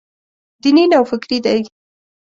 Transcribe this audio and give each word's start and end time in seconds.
دیني 0.61 0.83
نوفکري 0.91 1.37
دی. 1.45 1.59